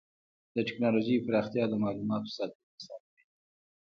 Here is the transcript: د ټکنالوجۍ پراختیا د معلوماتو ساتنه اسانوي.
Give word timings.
د 0.55 0.57
ټکنالوجۍ 0.67 1.15
پراختیا 1.25 1.63
د 1.69 1.73
معلوماتو 1.83 2.33
ساتنه 2.37 2.67
اسانوي. 2.77 3.23